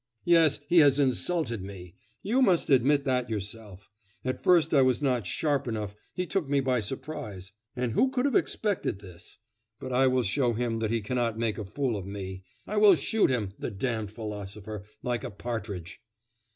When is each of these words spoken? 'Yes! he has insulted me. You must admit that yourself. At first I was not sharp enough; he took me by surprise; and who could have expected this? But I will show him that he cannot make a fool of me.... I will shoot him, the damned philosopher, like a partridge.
'Yes! 0.25 0.61
he 0.67 0.79
has 0.79 0.97
insulted 0.97 1.61
me. 1.61 1.93
You 2.23 2.41
must 2.41 2.71
admit 2.71 3.03
that 3.05 3.29
yourself. 3.29 3.91
At 4.25 4.41
first 4.43 4.73
I 4.73 4.81
was 4.81 4.99
not 4.99 5.27
sharp 5.27 5.67
enough; 5.67 5.93
he 6.15 6.25
took 6.25 6.49
me 6.49 6.59
by 6.59 6.79
surprise; 6.79 7.51
and 7.75 7.91
who 7.91 8.09
could 8.09 8.25
have 8.25 8.33
expected 8.35 8.97
this? 9.01 9.37
But 9.79 9.93
I 9.93 10.07
will 10.07 10.23
show 10.23 10.53
him 10.53 10.79
that 10.79 10.89
he 10.89 11.01
cannot 11.01 11.37
make 11.37 11.59
a 11.59 11.65
fool 11.65 11.95
of 11.95 12.07
me.... 12.07 12.41
I 12.65 12.77
will 12.77 12.95
shoot 12.95 13.29
him, 13.29 13.53
the 13.59 13.69
damned 13.69 14.09
philosopher, 14.09 14.81
like 15.03 15.23
a 15.23 15.29
partridge. 15.29 16.01